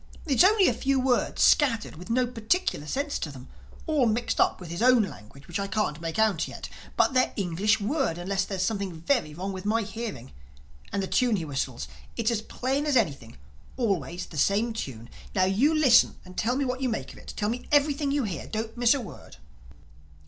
"It's 0.25 0.43
only 0.43 0.67
a 0.67 0.73
few 0.73 0.99
words, 0.99 1.43
scattered, 1.43 1.95
with 1.95 2.09
no 2.09 2.25
particular 2.25 2.87
sense 2.87 3.19
to 3.19 3.29
them—all 3.31 4.07
mixed 4.07 4.41
up 4.41 4.59
with 4.59 4.71
his 4.71 4.81
own 4.81 5.03
language 5.03 5.47
which 5.47 5.59
I 5.59 5.67
can't 5.67 6.01
make 6.01 6.17
out 6.17 6.47
yet. 6.47 6.69
But 6.97 7.13
they're 7.13 7.31
English 7.35 7.79
words, 7.79 8.17
unless 8.17 8.43
there's 8.43 8.63
something 8.63 8.99
very 9.01 9.35
wrong 9.35 9.53
with 9.53 9.63
my 9.63 9.83
hearing—And 9.83 11.03
the 11.03 11.07
tune 11.07 11.35
he 11.35 11.45
whistles, 11.45 11.87
it's 12.17 12.31
as 12.31 12.41
plain 12.41 12.87
as 12.87 12.97
anything—always 12.97 14.25
the 14.25 14.39
same 14.39 14.73
tune. 14.73 15.07
Now 15.35 15.45
you 15.45 15.71
listen 15.71 16.15
and 16.25 16.35
tell 16.35 16.55
me 16.55 16.65
what 16.65 16.81
you 16.81 16.89
make 16.89 17.13
of 17.13 17.19
it. 17.19 17.35
Tell 17.37 17.49
me 17.49 17.67
everything 17.71 18.09
you 18.09 18.23
hear. 18.23 18.47
Don't 18.47 18.75
miss 18.75 18.95
a 18.95 19.01
word." 19.01 19.37